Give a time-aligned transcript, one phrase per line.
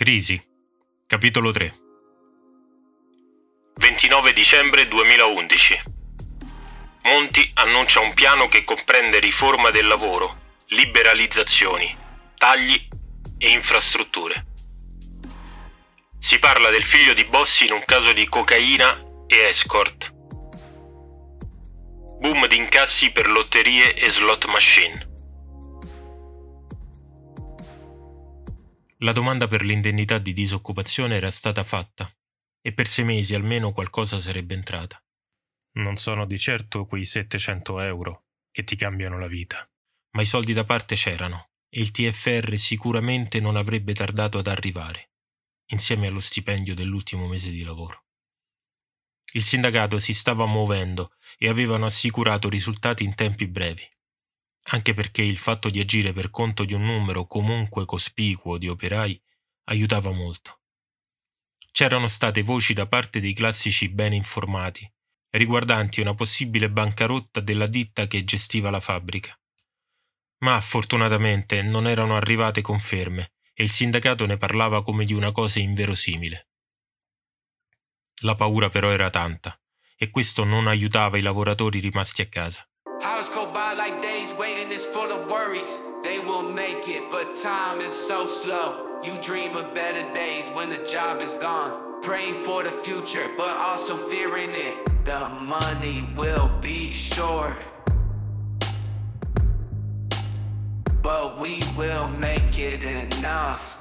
[0.00, 0.40] Crisi,
[1.08, 1.74] capitolo 3
[3.80, 5.82] 29 dicembre 2011
[7.02, 11.92] Monti annuncia un piano che comprende riforma del lavoro, liberalizzazioni,
[12.36, 12.78] tagli
[13.38, 14.46] e infrastrutture.
[16.20, 20.12] Si parla del figlio di Bossi in un caso di cocaina e escort.
[22.20, 25.07] Boom di incassi per lotterie e slot machine.
[29.02, 32.12] La domanda per l'indennità di disoccupazione era stata fatta
[32.60, 35.00] e per sei mesi almeno qualcosa sarebbe entrata.
[35.74, 39.70] Non sono di certo quei 700 euro che ti cambiano la vita,
[40.16, 45.12] ma i soldi da parte c'erano e il TFR sicuramente non avrebbe tardato ad arrivare,
[45.66, 48.06] insieme allo stipendio dell'ultimo mese di lavoro.
[49.32, 53.88] Il sindacato si stava muovendo e avevano assicurato risultati in tempi brevi
[54.70, 59.20] anche perché il fatto di agire per conto di un numero comunque cospicuo di operai
[59.64, 60.60] aiutava molto.
[61.70, 64.90] C'erano state voci da parte dei classici bene informati,
[65.30, 69.38] riguardanti una possibile bancarotta della ditta che gestiva la fabbrica.
[70.38, 75.60] Ma fortunatamente non erano arrivate conferme e il sindacato ne parlava come di una cosa
[75.60, 76.48] inverosimile.
[78.22, 79.58] La paura però era tanta
[79.96, 82.68] e questo non aiutava i lavoratori rimasti a casa.
[84.38, 85.82] Waiting is full of worries.
[86.04, 89.00] They will make it, but time is so slow.
[89.02, 92.00] You dream of better days when the job is gone.
[92.02, 95.04] Praying for the future, but also fearing it.
[95.04, 97.56] The money will be short.
[101.02, 103.80] But we will make it enough.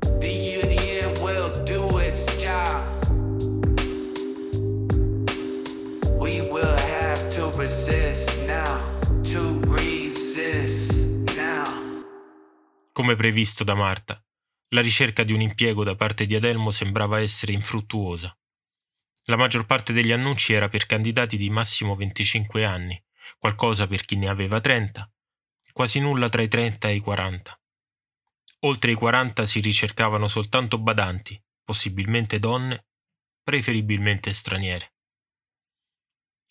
[0.00, 0.63] The union
[12.94, 14.24] Come previsto da Marta,
[14.68, 18.34] la ricerca di un impiego da parte di Adelmo sembrava essere infruttuosa.
[19.24, 22.98] La maggior parte degli annunci era per candidati di massimo 25 anni,
[23.38, 25.12] qualcosa per chi ne aveva 30,
[25.72, 27.60] quasi nulla tra i 30 e i 40.
[28.60, 32.86] Oltre i 40 si ricercavano soltanto badanti, possibilmente donne,
[33.42, 34.93] preferibilmente straniere.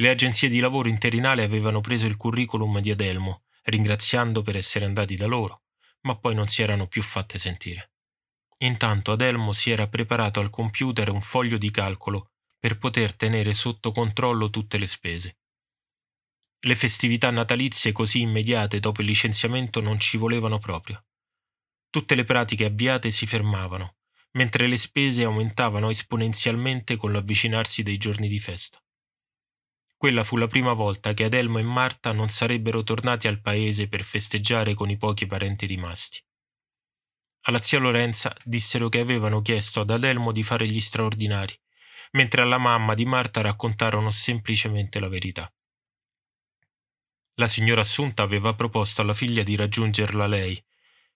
[0.00, 5.14] Le agenzie di lavoro interinale avevano preso il curriculum di Adelmo, ringraziando per essere andati
[5.14, 5.64] da loro,
[6.02, 7.92] ma poi non si erano più fatte sentire.
[8.60, 13.92] Intanto Adelmo si era preparato al computer un foglio di calcolo per poter tenere sotto
[13.92, 15.36] controllo tutte le spese.
[16.60, 21.04] Le festività natalizie così immediate dopo il licenziamento non ci volevano proprio.
[21.90, 23.96] Tutte le pratiche avviate si fermavano,
[24.32, 28.82] mentre le spese aumentavano esponenzialmente con l'avvicinarsi dei giorni di festa.
[30.00, 34.02] Quella fu la prima volta che Adelmo e Marta non sarebbero tornati al paese per
[34.02, 36.24] festeggiare con i pochi parenti rimasti.
[37.42, 41.54] Alla zia Lorenza dissero che avevano chiesto ad Adelmo di fare gli straordinari,
[42.12, 45.52] mentre alla mamma di Marta raccontarono semplicemente la verità.
[47.34, 50.58] La signora Assunta aveva proposto alla figlia di raggiungerla lei,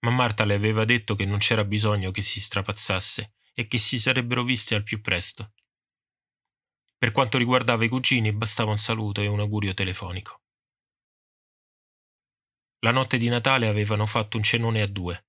[0.00, 3.98] ma Marta le aveva detto che non c'era bisogno che si strapazzasse e che si
[3.98, 5.54] sarebbero viste al più presto.
[6.98, 10.40] Per quanto riguardava i cugini bastava un saluto e un augurio telefonico.
[12.80, 15.26] La notte di Natale avevano fatto un cenone a due.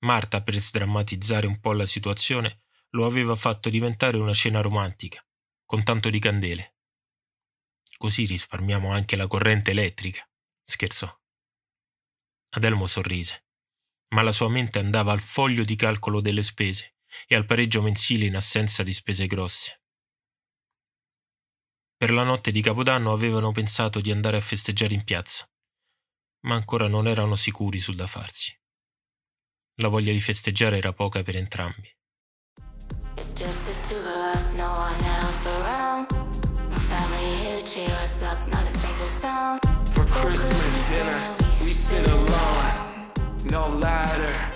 [0.00, 5.24] Marta, per sdrammatizzare un po' la situazione, lo aveva fatto diventare una cena romantica,
[5.64, 6.76] con tanto di candele.
[7.96, 10.28] Così risparmiamo anche la corrente elettrica,
[10.62, 11.18] scherzò.
[12.50, 13.46] Adelmo sorrise,
[14.08, 18.26] ma la sua mente andava al foglio di calcolo delle spese e al pareggio mensile
[18.26, 19.79] in assenza di spese grosse.
[22.00, 25.46] Per la notte di Capodanno avevano pensato di andare a festeggiare in piazza,
[26.46, 28.58] ma ancora non erano sicuri sul da farsi.
[29.82, 31.94] La voglia di festeggiare era poca per entrambi.
[33.16, 36.10] It's just the two of us, no one else around.
[36.70, 39.60] No family here to cheer us up, not a single sound.
[39.92, 43.12] For Christmas dinner, we sit alone.
[43.50, 44.50] No ladder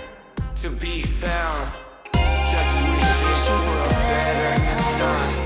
[0.61, 1.71] to be found.
[2.11, 5.44] Just wishing for a better time.